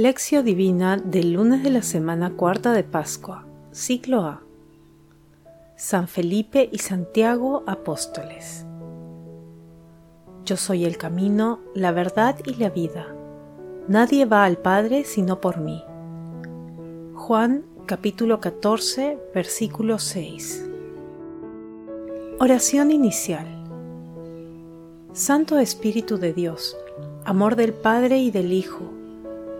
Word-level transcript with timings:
Lección 0.00 0.46
Divina 0.46 0.96
del 0.96 1.34
lunes 1.34 1.62
de 1.62 1.68
la 1.68 1.82
semana 1.82 2.30
cuarta 2.30 2.72
de 2.72 2.84
Pascua, 2.84 3.44
ciclo 3.70 4.22
A. 4.22 4.40
San 5.76 6.08
Felipe 6.08 6.70
y 6.72 6.78
Santiago 6.78 7.64
Apóstoles. 7.66 8.64
Yo 10.46 10.56
soy 10.56 10.86
el 10.86 10.96
camino, 10.96 11.60
la 11.74 11.92
verdad 11.92 12.38
y 12.46 12.54
la 12.54 12.70
vida. 12.70 13.14
Nadie 13.88 14.24
va 14.24 14.46
al 14.46 14.56
Padre 14.56 15.04
sino 15.04 15.42
por 15.42 15.58
mí. 15.60 15.84
Juan 17.12 17.66
capítulo 17.84 18.40
14, 18.40 19.18
versículo 19.34 19.98
6. 19.98 20.66
Oración 22.38 22.90
inicial. 22.90 23.46
Santo 25.12 25.58
Espíritu 25.58 26.16
de 26.16 26.32
Dios, 26.32 26.74
amor 27.26 27.54
del 27.54 27.74
Padre 27.74 28.16
y 28.16 28.30
del 28.30 28.54
Hijo, 28.54 28.94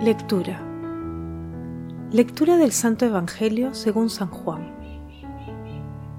Lectura. 0.00 0.60
Lectura 2.12 2.56
del 2.56 2.70
Santo 2.70 3.04
Evangelio 3.04 3.74
según 3.74 4.10
San 4.10 4.28
Juan. 4.28 4.72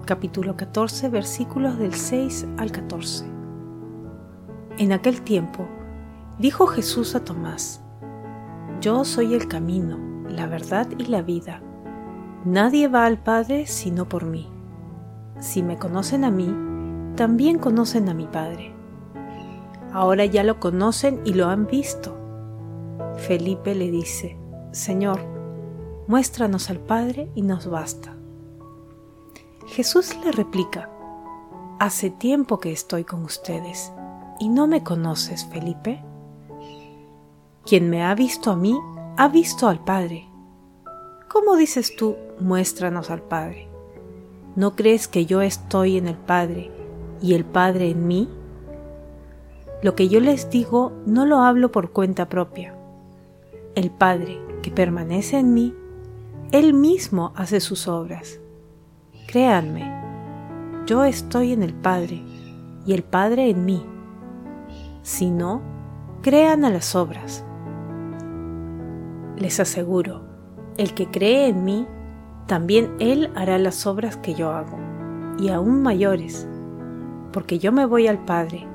Capítulo 0.04 0.58
14, 0.58 1.08
versículos 1.08 1.80
del 1.80 1.94
6 1.94 2.46
al 2.58 2.74
14. 2.74 3.24
En 4.80 4.92
aquel 4.92 5.22
tiempo, 5.22 5.66
dijo 6.40 6.68
Jesús 6.68 7.16
a 7.16 7.24
Tomás, 7.24 7.82
Yo 8.82 9.06
soy 9.06 9.34
el 9.34 9.48
camino, 9.48 9.98
la 10.28 10.46
verdad 10.48 10.90
y 10.98 11.06
la 11.06 11.22
vida. 11.22 11.62
Nadie 12.44 12.90
va 12.90 13.06
al 13.06 13.24
Padre 13.24 13.66
sino 13.66 14.10
por 14.10 14.26
mí. 14.26 14.50
Si 15.40 15.64
me 15.64 15.78
conocen 15.78 16.26
a 16.26 16.32
mí, 16.32 16.54
también 17.16 17.58
conocen 17.58 18.10
a 18.10 18.14
mi 18.14 18.28
Padre. 18.28 18.74
Ahora 19.94 20.26
ya 20.26 20.44
lo 20.44 20.60
conocen 20.60 21.22
y 21.24 21.34
lo 21.34 21.48
han 21.48 21.66
visto 21.66 22.19
Felipe 23.20 23.76
le 23.76 23.92
dice, 23.92 24.38
Señor, 24.72 25.20
muéstranos 26.08 26.70
al 26.70 26.80
Padre 26.80 27.30
y 27.36 27.44
nos 27.44 27.68
basta. 27.68 28.16
Jesús 29.68 30.18
le 30.24 30.32
replica, 30.32 30.90
Hace 31.80 32.10
tiempo 32.10 32.60
que 32.60 32.72
estoy 32.72 33.04
con 33.04 33.24
ustedes 33.24 33.92
y 34.40 34.50
no 34.50 34.68
me 34.68 34.84
conoces, 34.84 35.46
Felipe. 35.46 36.04
Quien 37.66 37.90
me 37.90 38.04
ha 38.04 38.16
visto 38.16 38.52
a 38.52 38.56
mí, 38.56 38.78
ha 39.16 39.28
visto 39.28 39.68
al 39.68 39.84
Padre. 39.84 40.28
¿Cómo 41.30 41.56
dices 41.56 41.96
tú, 41.96 42.16
muéstranos 42.40 43.12
al 43.12 43.22
Padre? 43.22 43.68
¿No 44.56 44.76
crees 44.76 45.08
que 45.08 45.26
yo 45.26 45.42
estoy 45.42 45.98
en 45.98 46.08
el 46.08 46.18
Padre 46.18 46.72
y 47.22 47.36
el 47.36 47.46
Padre 47.46 47.92
en 47.92 48.08
mí? 48.08 48.28
Lo 49.84 49.96
que 49.96 50.10
yo 50.10 50.20
les 50.20 50.50
digo 50.50 50.92
no 51.06 51.26
lo 51.26 51.42
hablo 51.42 51.72
por 51.72 51.92
cuenta 51.92 52.28
propia 52.28 52.79
el 53.76 53.92
Padre 53.92 54.40
que 54.62 54.72
permanece 54.72 55.38
en 55.38 55.54
mí, 55.54 55.74
Él 56.52 56.74
mismo 56.74 57.32
hace 57.36 57.60
sus 57.60 57.88
obras. 57.88 58.40
Créanme, 59.28 59.92
yo 60.86 61.04
estoy 61.04 61.54
en 61.54 61.64
el 61.64 61.74
Padre 61.74 62.22
y 62.86 62.94
el 62.94 63.04
Padre 63.04 63.50
en 63.50 63.66
mí. 63.66 63.86
Si 65.04 65.30
no, 65.30 65.62
crean 66.22 66.66
a 66.66 66.70
las 66.70 66.96
obras. 66.96 67.46
Les 69.38 69.60
aseguro, 69.60 70.24
el 70.78 70.94
que 70.94 71.08
cree 71.10 71.48
en 71.48 71.64
mí, 71.64 71.88
también 72.48 72.96
Él 73.00 73.32
hará 73.36 73.58
las 73.60 73.86
obras 73.86 74.18
que 74.18 74.34
yo 74.34 74.52
hago, 74.52 74.78
y 75.38 75.50
aún 75.50 75.82
mayores, 75.82 76.48
porque 77.32 77.60
yo 77.60 77.72
me 77.72 77.86
voy 77.86 78.08
al 78.08 78.26
Padre, 78.26 78.68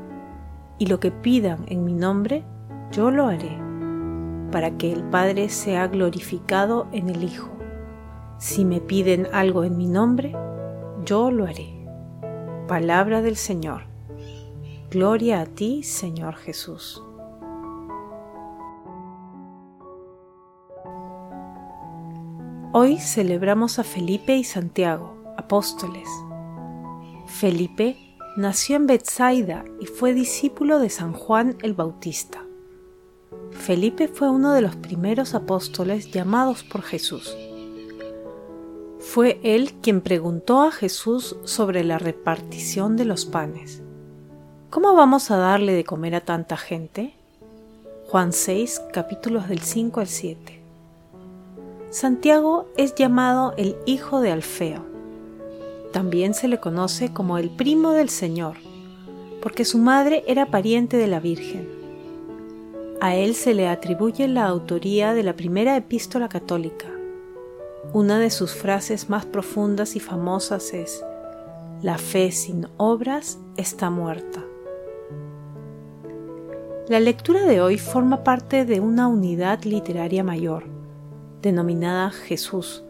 y 0.79 0.87
lo 0.87 1.01
que 1.01 1.11
pidan 1.11 1.65
en 1.67 1.85
mi 1.85 1.93
nombre, 1.93 2.45
yo 2.93 3.11
lo 3.11 3.27
haré 3.27 3.64
para 4.55 4.79
que 4.79 4.93
el 4.93 5.03
Padre 5.03 5.49
sea 5.49 5.89
glorificado 5.89 6.87
en 6.93 7.09
el 7.09 7.25
Hijo. 7.25 7.51
Si 8.39 8.65
me 8.65 8.81
piden 8.81 9.27
algo 9.33 9.65
en 9.65 9.77
mi 9.77 9.89
nombre, 9.89 10.33
yo 11.05 11.33
lo 11.33 11.45
haré. 11.45 11.85
Palabra 12.69 13.21
del 13.21 13.35
Señor. 13.35 13.89
Gloria 14.93 15.41
a 15.41 15.47
ti, 15.47 15.83
Señor 15.83 16.37
Jesús. 16.37 17.03
Hoy 22.73 22.99
celebramos 22.99 23.81
a 23.81 23.83
Felipe 23.83 24.37
y 24.37 24.45
Santiago, 24.45 25.17
apóstoles. 25.37 26.09
Felipe 27.27 27.97
nació 28.37 28.77
en 28.77 28.87
Bethsaida 28.87 29.65
y 29.81 29.87
fue 29.87 30.15
discípulo 30.15 30.79
de 30.79 30.91
San 30.91 31.13
Juan 31.13 31.57
el 31.63 31.75
Bautista. 31.75 32.44
Felipe 33.53 34.09
fue 34.09 34.31
uno 34.31 34.53
de 34.53 34.61
los 34.61 34.77
primeros 34.77 35.35
apóstoles 35.35 36.11
llamados 36.11 36.63
por 36.65 36.83
Jesús. 36.83 37.37
Fue 38.99 39.39
él 39.43 39.75
quien 39.83 40.01
preguntó 40.01 40.63
a 40.63 40.73
Jesús 40.73 41.37
sobre 41.45 41.85
la 41.85 41.99
repartición 41.99 42.97
de 42.97 43.05
los 43.05 43.27
panes. 43.27 43.83
¿Cómo 44.71 44.95
vamos 44.95 45.31
a 45.31 45.37
darle 45.37 45.73
de 45.73 45.85
comer 45.85 46.15
a 46.15 46.21
tanta 46.23 46.57
gente? 46.57 47.15
Juan 48.09 48.33
6, 48.33 48.83
capítulos 48.93 49.49
del 49.49 49.61
5 49.61 50.01
al 50.01 50.07
7. 50.09 50.61
Santiago 51.91 52.67
es 52.77 52.95
llamado 52.95 53.55
el 53.57 53.77
hijo 53.87 54.21
de 54.21 54.33
Alfeo. 54.33 54.85
También 55.93 56.35
se 56.35 56.49
le 56.49 56.59
conoce 56.59 57.13
como 57.13 57.39
el 57.39 57.51
primo 57.51 57.93
del 57.93 58.09
Señor, 58.09 58.57
porque 59.41 59.65
su 59.65 59.79
madre 59.79 60.25
era 60.27 60.47
pariente 60.47 60.97
de 60.97 61.07
la 61.07 61.21
Virgen. 61.21 61.74
A 63.01 63.17
él 63.17 63.35
se 63.35 63.55
le 63.55 63.69
atribuye 63.69 64.29
la 64.29 64.47
autoría 64.47 65.15
de 65.15 65.23
la 65.23 65.35
primera 65.35 65.77
epístola 65.77 66.29
católica. 66.29 66.87
Una 67.93 68.19
de 68.19 68.31
sus 68.31 68.55
frases 68.55 69.11
más 69.11 69.27
profundas 69.27 69.97
y 69.97 70.01
famosas 70.01 70.73
es, 70.73 71.05
La 71.83 71.99
fe 71.99 72.31
sin 72.31 72.67
obras 72.77 73.39
está 73.57 73.91
muerta. 73.91 74.43
La 76.89 77.01
lectura 77.01 77.47
de 77.47 77.61
hoy 77.61 77.79
forma 77.79 78.25
parte 78.25 78.65
de 78.65 78.81
una 78.81 79.09
unidad 79.09 79.65
literaria 79.65 80.23
mayor, 80.23 80.65
denominada 81.43 82.11
Jesús, 82.11 82.85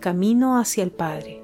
Camino 0.00 0.58
hacia 0.58 0.82
el 0.82 0.90
Padre, 0.90 1.42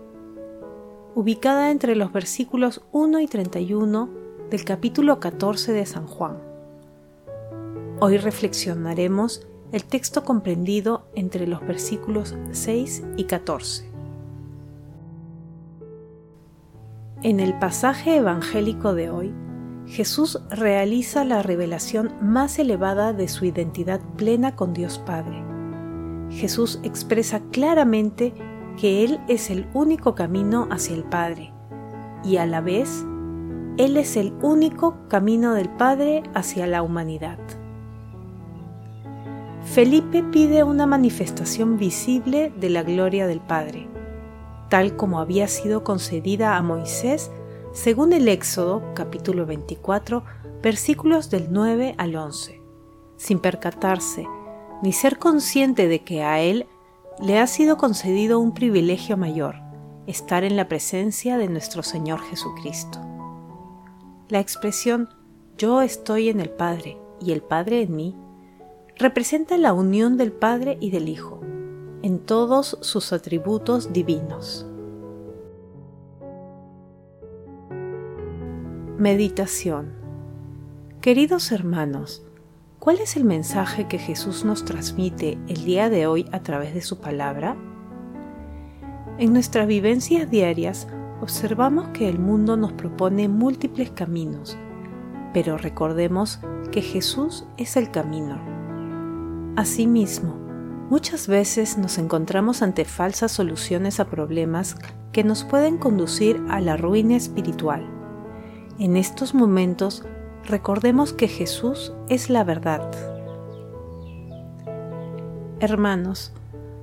ubicada 1.14 1.70
entre 1.70 1.96
los 1.96 2.12
versículos 2.12 2.82
1 2.92 3.20
y 3.20 3.26
31 3.26 4.08
del 4.50 4.64
capítulo 4.64 5.20
14 5.20 5.72
de 5.72 5.84
San 5.84 6.06
Juan. 6.06 6.45
Hoy 7.98 8.18
reflexionaremos 8.18 9.46
el 9.72 9.84
texto 9.84 10.22
comprendido 10.22 11.08
entre 11.14 11.46
los 11.46 11.66
versículos 11.66 12.36
6 12.50 13.02
y 13.16 13.24
14. 13.24 13.90
En 17.22 17.40
el 17.40 17.58
pasaje 17.58 18.16
evangélico 18.16 18.92
de 18.92 19.08
hoy, 19.08 19.34
Jesús 19.86 20.42
realiza 20.50 21.24
la 21.24 21.42
revelación 21.42 22.12
más 22.20 22.58
elevada 22.58 23.14
de 23.14 23.28
su 23.28 23.46
identidad 23.46 24.02
plena 24.16 24.56
con 24.56 24.74
Dios 24.74 24.98
Padre. 24.98 25.42
Jesús 26.28 26.80
expresa 26.82 27.40
claramente 27.50 28.34
que 28.78 29.04
Él 29.04 29.20
es 29.26 29.48
el 29.48 29.66
único 29.72 30.14
camino 30.14 30.68
hacia 30.70 30.94
el 30.94 31.04
Padre 31.04 31.54
y 32.22 32.36
a 32.36 32.44
la 32.44 32.60
vez 32.60 33.06
Él 33.78 33.96
es 33.96 34.18
el 34.18 34.34
único 34.42 35.08
camino 35.08 35.54
del 35.54 35.70
Padre 35.70 36.24
hacia 36.34 36.66
la 36.66 36.82
humanidad. 36.82 37.38
Felipe 39.66 40.22
pide 40.22 40.62
una 40.62 40.86
manifestación 40.86 41.76
visible 41.76 42.50
de 42.56 42.70
la 42.70 42.82
gloria 42.82 43.26
del 43.26 43.40
Padre, 43.40 43.88
tal 44.70 44.96
como 44.96 45.18
había 45.20 45.48
sido 45.48 45.84
concedida 45.84 46.56
a 46.56 46.62
Moisés 46.62 47.30
según 47.72 48.14
el 48.14 48.28
Éxodo 48.28 48.82
capítulo 48.94 49.44
24 49.44 50.24
versículos 50.62 51.30
del 51.30 51.48
9 51.50 51.94
al 51.98 52.16
11, 52.16 52.62
sin 53.18 53.38
percatarse 53.40 54.26
ni 54.82 54.92
ser 54.92 55.18
consciente 55.18 55.88
de 55.88 56.02
que 56.04 56.22
a 56.22 56.40
él 56.40 56.66
le 57.20 57.38
ha 57.38 57.46
sido 57.46 57.76
concedido 57.76 58.38
un 58.38 58.54
privilegio 58.54 59.16
mayor, 59.16 59.56
estar 60.06 60.44
en 60.44 60.56
la 60.56 60.68
presencia 60.68 61.36
de 61.38 61.48
nuestro 61.48 61.82
Señor 61.82 62.20
Jesucristo. 62.20 63.00
La 64.28 64.38
expresión 64.38 65.10
yo 65.58 65.82
estoy 65.82 66.30
en 66.30 66.40
el 66.40 66.50
Padre 66.50 66.98
y 67.20 67.32
el 67.32 67.42
Padre 67.42 67.82
en 67.82 67.96
mí 67.96 68.16
representa 68.98 69.58
la 69.58 69.74
unión 69.74 70.16
del 70.16 70.32
Padre 70.32 70.78
y 70.80 70.90
del 70.90 71.10
Hijo 71.10 71.40
en 72.02 72.18
todos 72.18 72.78
sus 72.80 73.12
atributos 73.12 73.92
divinos. 73.92 74.66
Meditación 78.96 79.92
Queridos 81.02 81.52
hermanos, 81.52 82.26
¿cuál 82.78 83.00
es 83.00 83.16
el 83.16 83.24
mensaje 83.24 83.86
que 83.86 83.98
Jesús 83.98 84.46
nos 84.46 84.64
transmite 84.64 85.38
el 85.46 85.66
día 85.66 85.90
de 85.90 86.06
hoy 86.06 86.26
a 86.32 86.42
través 86.42 86.72
de 86.72 86.80
su 86.80 86.98
palabra? 86.98 87.54
En 89.18 89.34
nuestras 89.34 89.66
vivencias 89.66 90.30
diarias 90.30 90.88
observamos 91.20 91.88
que 91.88 92.08
el 92.08 92.18
mundo 92.18 92.56
nos 92.56 92.72
propone 92.72 93.28
múltiples 93.28 93.90
caminos, 93.90 94.56
pero 95.34 95.58
recordemos 95.58 96.40
que 96.72 96.80
Jesús 96.80 97.44
es 97.58 97.76
el 97.76 97.90
camino. 97.90 98.55
Asimismo, 99.56 100.34
muchas 100.90 101.28
veces 101.28 101.78
nos 101.78 101.96
encontramos 101.96 102.60
ante 102.60 102.84
falsas 102.84 103.32
soluciones 103.32 104.00
a 104.00 104.10
problemas 104.10 104.76
que 105.12 105.24
nos 105.24 105.44
pueden 105.44 105.78
conducir 105.78 106.44
a 106.50 106.60
la 106.60 106.76
ruina 106.76 107.16
espiritual. 107.16 107.88
En 108.78 108.98
estos 108.98 109.34
momentos, 109.34 110.04
recordemos 110.44 111.14
que 111.14 111.26
Jesús 111.26 111.94
es 112.10 112.28
la 112.28 112.44
verdad. 112.44 112.90
Hermanos, 115.60 116.34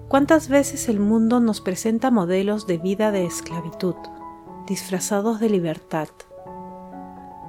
¿cuántas 0.08 0.50
veces 0.50 0.90
el 0.90 1.00
mundo 1.00 1.40
nos 1.40 1.62
presenta 1.62 2.10
modelos 2.10 2.66
de 2.66 2.80
vida 2.80 3.12
de 3.12 3.28
esclavitud, 3.28 3.94
disfrazados 4.66 5.40
de 5.40 5.52
libertad? 5.52 6.08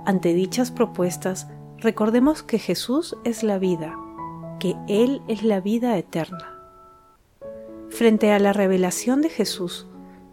Ante 0.04 0.34
dichas 0.34 0.70
propuestas, 0.70 1.48
recordemos 1.78 2.42
que 2.42 2.58
Jesús 2.58 3.16
es 3.24 3.42
la 3.42 3.56
vida, 3.56 3.96
que 4.58 4.76
Él 4.88 5.22
es 5.28 5.42
la 5.42 5.60
vida 5.60 5.96
eterna. 5.98 6.58
Frente 7.90 8.32
a 8.32 8.38
la 8.38 8.52
revelación 8.52 9.22
de 9.22 9.28
Jesús, 9.28 9.86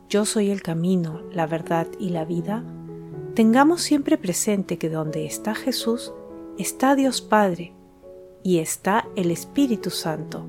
yo 0.10 0.26
soy 0.26 0.50
el 0.50 0.62
camino, 0.62 1.22
la 1.32 1.48
verdad 1.48 1.88
y 2.00 2.10
la 2.10 2.26
vida, 2.26 2.64
tengamos 3.34 3.82
siempre 3.82 4.18
presente 4.18 4.78
que 4.78 4.90
donde 4.90 5.26
está 5.26 5.56
Jesús, 5.56 6.14
está 6.58 6.96
Dios 6.96 7.22
Padre 7.22 7.74
y 8.44 8.60
está 8.60 9.08
el 9.16 9.32
Espíritu 9.32 9.90
Santo, 9.90 10.46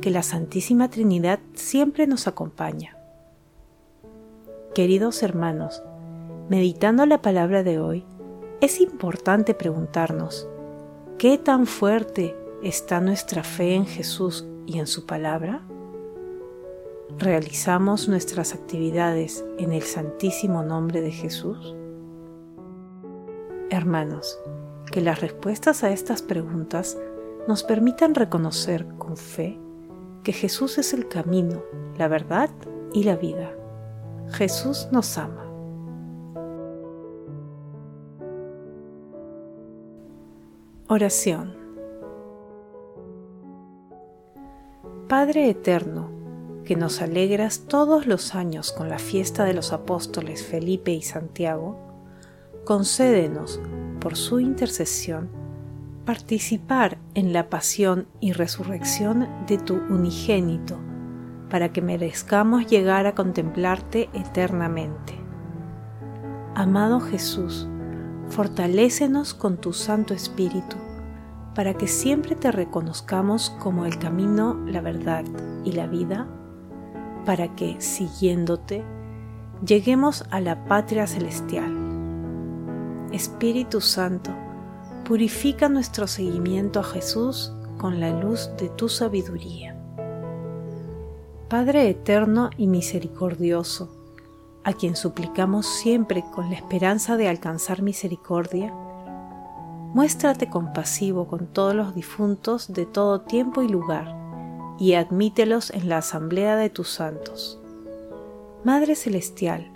que 0.00 0.10
la 0.10 0.22
Santísima 0.22 0.90
Trinidad 0.90 1.38
siempre 1.54 2.06
nos 2.06 2.26
acompaña. 2.26 2.98
Queridos 4.74 5.22
hermanos, 5.22 5.82
meditando 6.48 7.06
la 7.06 7.22
palabra 7.22 7.62
de 7.62 7.78
hoy, 7.78 8.04
es 8.60 8.80
importante 8.80 9.54
preguntarnos, 9.54 10.48
¿qué 11.18 11.38
tan 11.38 11.66
fuerte 11.66 12.36
está 12.62 13.00
nuestra 13.00 13.42
fe 13.42 13.74
en 13.74 13.86
Jesús 13.86 14.46
y 14.66 14.78
en 14.78 14.86
su 14.86 15.04
palabra? 15.06 15.62
¿Realizamos 17.18 18.08
nuestras 18.08 18.54
actividades 18.54 19.44
en 19.58 19.72
el 19.72 19.82
santísimo 19.82 20.62
nombre 20.62 21.00
de 21.00 21.10
Jesús? 21.10 21.74
Hermanos, 23.70 24.38
que 24.90 25.00
las 25.00 25.20
respuestas 25.20 25.82
a 25.82 25.90
estas 25.90 26.22
preguntas 26.22 26.96
nos 27.48 27.64
permitan 27.64 28.14
reconocer 28.14 28.86
con 28.98 29.16
fe 29.16 29.58
que 30.22 30.32
Jesús 30.32 30.78
es 30.78 30.94
el 30.94 31.08
camino, 31.08 31.62
la 31.98 32.06
verdad 32.06 32.50
y 32.92 33.02
la 33.02 33.16
vida. 33.16 33.52
Jesús 34.30 34.88
nos 34.92 35.18
ama. 35.18 35.42
Oración 40.88 41.61
Padre 45.12 45.50
Eterno, 45.50 46.08
que 46.64 46.74
nos 46.74 47.02
alegras 47.02 47.64
todos 47.68 48.06
los 48.06 48.34
años 48.34 48.72
con 48.72 48.88
la 48.88 48.98
fiesta 48.98 49.44
de 49.44 49.52
los 49.52 49.74
apóstoles 49.74 50.42
Felipe 50.42 50.90
y 50.90 51.02
Santiago, 51.02 51.76
concédenos, 52.64 53.60
por 54.00 54.16
su 54.16 54.40
intercesión, 54.40 55.28
participar 56.06 56.96
en 57.12 57.34
la 57.34 57.50
pasión 57.50 58.06
y 58.20 58.32
resurrección 58.32 59.28
de 59.46 59.58
tu 59.58 59.74
unigénito, 59.74 60.78
para 61.50 61.74
que 61.74 61.82
merezcamos 61.82 62.66
llegar 62.66 63.04
a 63.04 63.14
contemplarte 63.14 64.08
eternamente. 64.14 65.12
Amado 66.54 67.00
Jesús, 67.00 67.68
fortalécenos 68.28 69.34
con 69.34 69.58
tu 69.58 69.74
Santo 69.74 70.14
Espíritu, 70.14 70.78
para 71.54 71.74
que 71.74 71.86
siempre 71.86 72.34
te 72.34 72.50
reconozcamos 72.50 73.50
como 73.60 73.84
el 73.84 73.98
camino, 73.98 74.54
la 74.66 74.80
verdad 74.80 75.24
y 75.64 75.72
la 75.72 75.86
vida, 75.86 76.26
para 77.26 77.54
que, 77.54 77.80
siguiéndote, 77.80 78.84
lleguemos 79.64 80.24
a 80.30 80.40
la 80.40 80.64
patria 80.64 81.06
celestial. 81.06 81.72
Espíritu 83.12 83.80
Santo, 83.80 84.30
purifica 85.04 85.68
nuestro 85.68 86.06
seguimiento 86.06 86.80
a 86.80 86.84
Jesús 86.84 87.52
con 87.78 88.00
la 88.00 88.10
luz 88.10 88.50
de 88.58 88.68
tu 88.70 88.88
sabiduría. 88.88 89.76
Padre 91.48 91.90
eterno 91.90 92.48
y 92.56 92.66
misericordioso, 92.66 93.90
a 94.64 94.72
quien 94.72 94.96
suplicamos 94.96 95.66
siempre 95.66 96.24
con 96.34 96.48
la 96.50 96.56
esperanza 96.56 97.16
de 97.16 97.28
alcanzar 97.28 97.82
misericordia, 97.82 98.72
muéstrate 99.94 100.48
compasivo 100.48 101.26
con 101.26 101.46
todos 101.46 101.74
los 101.74 101.94
difuntos 101.94 102.72
de 102.72 102.86
todo 102.86 103.20
tiempo 103.20 103.62
y 103.62 103.68
lugar, 103.68 104.16
y 104.78 104.94
admítelos 104.94 105.70
en 105.70 105.88
la 105.88 105.98
asamblea 105.98 106.56
de 106.56 106.70
tus 106.70 106.88
santos. 106.88 107.60
Madre 108.64 108.94
Celestial, 108.94 109.70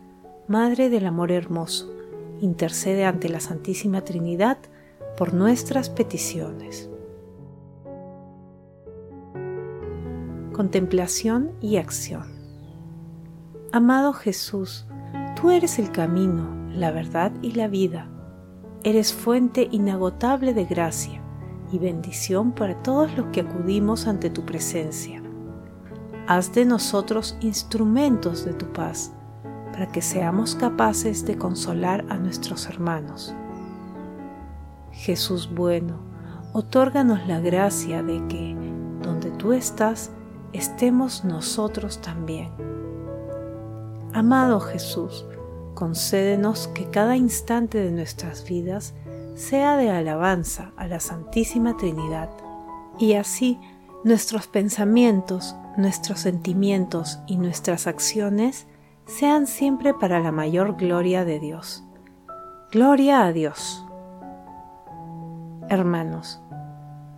Madre 0.49 0.89
del 0.89 1.07
Amor 1.07 1.33
Hermoso, 1.33 1.93
intercede 2.41 3.05
ante 3.05 3.29
la 3.29 3.41
Santísima 3.41 4.03
Trinidad 4.03 4.59
por 5.19 5.35
nuestras 5.35 5.91
peticiones. 5.91 6.89
Contemplación 10.53 11.53
y 11.61 11.77
acción. 11.77 12.35
Amado 13.73 14.15
Jesús, 14.15 14.87
tú 15.41 15.51
eres 15.51 15.79
el 15.79 15.93
camino, 15.93 16.49
la 16.71 16.91
verdad 16.91 17.33
y 17.43 17.53
la 17.53 17.69
vida. 17.69 18.09
Eres 18.87 19.13
fuente 19.13 19.67
inagotable 19.73 20.55
de 20.55 20.65
gracia 20.65 21.21
y 21.73 21.79
bendición 21.81 22.53
para 22.53 22.81
todos 22.85 23.17
los 23.17 23.27
que 23.33 23.41
acudimos 23.41 24.07
ante 24.07 24.31
tu 24.31 24.47
presencia. 24.47 25.21
Haz 26.29 26.55
de 26.55 26.65
nosotros 26.65 27.37
instrumentos 27.41 28.45
de 28.45 28.53
tu 28.53 28.73
paz, 28.73 29.13
para 29.73 29.91
que 29.91 30.01
seamos 30.01 30.55
capaces 30.55 31.27
de 31.27 31.37
consolar 31.37 32.05
a 32.11 32.17
nuestros 32.17 32.67
hermanos. 32.69 33.35
Jesús 34.93 35.51
bueno, 35.53 35.99
otórganos 36.53 37.27
la 37.27 37.41
gracia 37.41 38.05
de 38.05 38.25
que, 38.29 38.57
donde 39.03 39.33
tú 39.33 39.53
estás, 39.53 40.13
estemos 40.53 41.25
nosotros 41.25 42.01
también 42.01 42.51
Amado 44.17 44.61
Jesús, 44.61 45.27
concédenos 45.77 46.67
que 46.69 46.91
cada 46.91 47.17
instante 47.17 47.79
de 47.79 47.93
nuestras 47.93 48.49
vidas 48.49 48.95
sea 49.37 49.77
de 49.77 49.91
alabanza 49.91 50.73
a 50.77 50.89
la 50.89 50.99
Santísima 50.99 51.77
Trinidad, 51.77 52.31
y 52.99 53.13
así 53.13 53.61
nuestros 54.03 54.49
pensamientos, 54.49 55.55
nuestros 55.77 56.21
sentimientos 56.21 57.21
y 57.29 57.37
nuestras 57.37 57.87
acciones 57.87 58.67
sean 59.05 59.47
siempre 59.47 59.95
para 59.95 60.19
la 60.19 60.33
mayor 60.33 60.77
gloria 60.77 61.25
de 61.25 61.39
Dios. 61.39 61.85
Gloria 62.73 63.25
a 63.25 63.33
Dios. 63.33 63.85
Hermanos, 65.69 66.41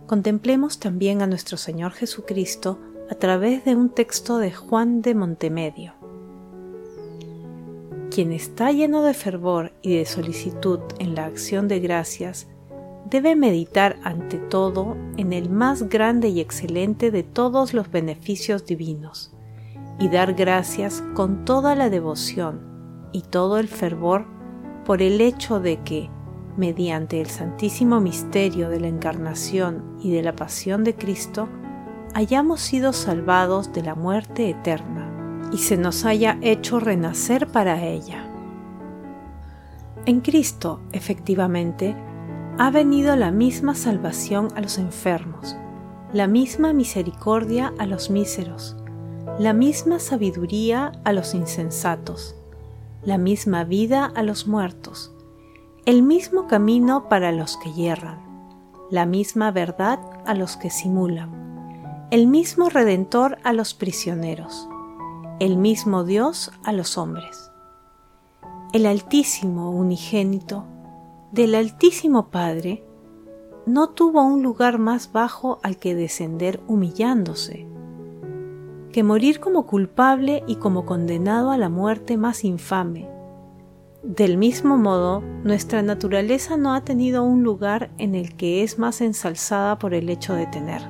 contemplemos 0.05 0.79
también 0.79 1.21
a 1.21 1.27
nuestro 1.27 1.57
Señor 1.57 1.93
Jesucristo 1.93 2.79
a 3.09 3.15
través 3.15 3.63
de 3.63 3.75
un 3.75 3.89
texto 3.89 4.37
de 4.37 4.51
Juan 4.51 5.01
de 5.01 5.15
Montemedio. 5.15 5.98
Quien 8.19 8.33
está 8.33 8.73
lleno 8.73 9.01
de 9.01 9.13
fervor 9.13 9.71
y 9.81 9.95
de 9.95 10.05
solicitud 10.05 10.81
en 10.99 11.15
la 11.15 11.23
acción 11.23 11.69
de 11.69 11.79
gracias, 11.79 12.49
debe 13.09 13.37
meditar 13.37 13.95
ante 14.03 14.39
todo 14.39 14.97
en 15.15 15.31
el 15.31 15.49
más 15.49 15.87
grande 15.87 16.27
y 16.27 16.41
excelente 16.41 17.11
de 17.11 17.23
todos 17.23 17.73
los 17.73 17.89
beneficios 17.89 18.65
divinos, 18.65 19.31
y 20.01 20.09
dar 20.09 20.33
gracias 20.33 21.01
con 21.13 21.45
toda 21.45 21.75
la 21.75 21.89
devoción 21.89 22.59
y 23.13 23.21
todo 23.21 23.57
el 23.57 23.69
fervor 23.69 24.25
por 24.83 25.01
el 25.01 25.21
hecho 25.21 25.61
de 25.61 25.81
que, 25.83 26.09
mediante 26.57 27.21
el 27.21 27.27
santísimo 27.27 28.01
misterio 28.01 28.67
de 28.67 28.81
la 28.81 28.89
encarnación 28.89 29.95
y 30.03 30.11
de 30.11 30.23
la 30.23 30.35
pasión 30.35 30.83
de 30.83 30.93
Cristo, 30.93 31.47
hayamos 32.13 32.59
sido 32.59 32.91
salvados 32.91 33.71
de 33.71 33.81
la 33.81 33.95
muerte 33.95 34.49
eterna 34.49 35.08
y 35.51 35.57
se 35.57 35.77
nos 35.77 36.05
haya 36.05 36.37
hecho 36.41 36.79
renacer 36.79 37.47
para 37.47 37.83
ella. 37.83 38.25
En 40.05 40.21
Cristo, 40.21 40.79
efectivamente, 40.91 41.95
ha 42.57 42.71
venido 42.71 43.15
la 43.15 43.31
misma 43.31 43.75
salvación 43.75 44.49
a 44.55 44.61
los 44.61 44.77
enfermos, 44.77 45.55
la 46.13 46.27
misma 46.27 46.73
misericordia 46.73 47.73
a 47.77 47.85
los 47.85 48.09
míseros, 48.09 48.75
la 49.37 49.53
misma 49.53 49.99
sabiduría 49.99 50.91
a 51.03 51.13
los 51.13 51.33
insensatos, 51.33 52.35
la 53.03 53.17
misma 53.17 53.63
vida 53.63 54.11
a 54.13 54.23
los 54.23 54.47
muertos, 54.47 55.13
el 55.85 56.03
mismo 56.03 56.47
camino 56.47 57.07
para 57.07 57.31
los 57.31 57.57
que 57.57 57.71
yerran, 57.71 58.19
la 58.91 59.05
misma 59.05 59.51
verdad 59.51 59.99
a 60.25 60.33
los 60.33 60.57
que 60.57 60.69
simulan, 60.69 62.07
el 62.11 62.27
mismo 62.27 62.69
redentor 62.69 63.37
a 63.43 63.53
los 63.53 63.73
prisioneros, 63.73 64.67
el 65.39 65.55
mismo 65.55 66.03
Dios 66.03 66.51
a 66.65 66.73
los 66.73 66.97
hombres. 66.97 67.49
El 68.73 68.85
Altísimo 68.85 69.71
Unigénito, 69.71 70.65
del 71.31 71.55
Altísimo 71.55 72.27
Padre, 72.29 72.83
no 73.65 73.89
tuvo 73.89 74.21
un 74.21 74.43
lugar 74.43 74.79
más 74.79 75.13
bajo 75.13 75.59
al 75.63 75.77
que 75.77 75.95
descender 75.95 76.59
humillándose, 76.67 77.67
que 78.91 79.03
morir 79.03 79.39
como 79.39 79.65
culpable 79.65 80.43
y 80.45 80.57
como 80.57 80.85
condenado 80.85 81.51
a 81.51 81.57
la 81.57 81.69
muerte 81.69 82.17
más 82.17 82.43
infame. 82.43 83.09
Del 84.03 84.37
mismo 84.37 84.77
modo, 84.77 85.21
nuestra 85.21 85.81
naturaleza 85.83 86.57
no 86.57 86.73
ha 86.73 86.83
tenido 86.83 87.23
un 87.23 87.43
lugar 87.43 87.91
en 87.97 88.13
el 88.13 88.35
que 88.35 88.63
es 88.63 88.77
más 88.77 88.99
ensalzada 88.99 89.79
por 89.79 89.93
el 89.93 90.09
hecho 90.09 90.33
de 90.33 90.47
tener, 90.47 90.81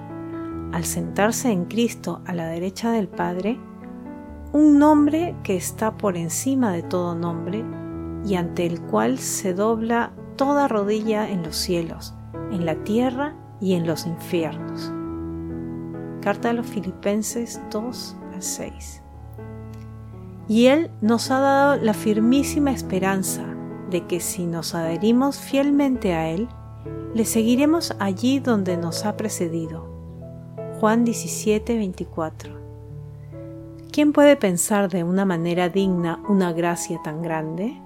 al 0.72 0.86
sentarse 0.86 1.52
en 1.52 1.66
Cristo 1.66 2.22
a 2.26 2.34
la 2.34 2.48
derecha 2.48 2.92
del 2.92 3.08
Padre, 3.08 3.60
un 4.52 4.80
nombre 4.80 5.36
que 5.44 5.56
está 5.56 5.96
por 5.98 6.18
encima 6.18 6.72
de 6.72 6.82
todo 6.82 7.14
nombre 7.14 7.64
y 8.26 8.36
ante 8.36 8.66
el 8.66 8.82
cual 8.82 9.20
se 9.20 9.54
dobla 9.54 10.12
toda 10.38 10.68
rodilla 10.68 11.30
en 11.30 11.44
los 11.44 11.56
cielos, 11.56 12.16
en 12.52 12.66
la 12.66 12.76
tierra 12.84 13.36
y 13.62 13.74
en 13.74 13.86
los 13.86 14.08
infiernos. 14.08 14.92
Carta 16.22 16.50
a 16.50 16.54
los 16.54 16.66
Filipenses 16.66 17.62
2 17.72 18.18
al 18.34 18.42
6. 18.42 19.04
Y 20.48 20.66
Él 20.66 20.90
nos 21.02 21.30
ha 21.30 21.40
dado 21.40 21.82
la 21.82 21.94
firmísima 21.94 22.72
esperanza 22.72 23.46
de 23.92 24.08
que 24.08 24.20
si 24.20 24.48
nos 24.48 24.74
adherimos 24.74 25.38
fielmente 25.38 26.14
a 26.14 26.30
Él, 26.30 26.50
le 27.14 27.26
seguiremos 27.26 27.96
allí 28.00 28.40
donde 28.40 28.78
nos 28.78 29.06
ha 29.06 29.16
precedido. 29.16 29.88
Juan 30.80 31.06
17, 31.06 31.78
24. 31.78 32.69
¿Quién 34.00 34.14
puede 34.14 34.38
pensar 34.38 34.90
de 34.90 35.04
una 35.04 35.26
manera 35.26 35.68
digna 35.68 36.24
una 36.30 36.54
gracia 36.54 37.02
tan 37.04 37.22
grande? 37.22 37.82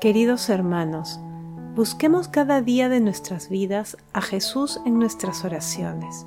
Queridos 0.00 0.48
hermanos, 0.48 1.20
busquemos 1.76 2.26
cada 2.26 2.62
día 2.62 2.88
de 2.88 2.98
nuestras 2.98 3.48
vidas 3.48 3.96
a 4.12 4.20
Jesús 4.20 4.80
en 4.84 4.98
nuestras 4.98 5.44
oraciones. 5.44 6.26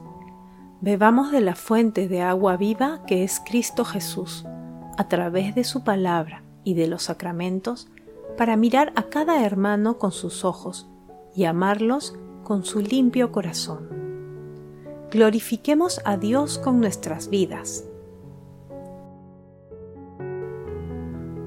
Bebamos 0.80 1.34
de 1.34 1.42
la 1.42 1.56
fuente 1.56 2.08
de 2.08 2.22
agua 2.22 2.56
viva 2.56 3.02
que 3.06 3.26
es 3.26 3.42
Cristo 3.46 3.84
Jesús, 3.84 4.46
a 4.98 5.10
través 5.10 5.54
de 5.54 5.66
su 5.66 5.84
palabra 5.84 6.42
y 6.64 6.76
de 6.76 6.88
los 6.88 7.04
sacramentos, 7.04 7.90
para 8.38 8.56
mirar 8.56 8.94
a 8.96 9.10
cada 9.10 9.44
hermano 9.44 9.98
con 9.98 10.14
sus 10.14 10.46
ojos 10.46 10.90
y 11.36 11.44
amarlos 11.44 12.18
con 12.46 12.64
su 12.64 12.80
limpio 12.80 13.34
corazón. 13.34 13.90
Glorifiquemos 15.12 16.00
a 16.06 16.16
Dios 16.16 16.58
con 16.58 16.80
nuestras 16.80 17.30
vidas. 17.30 17.84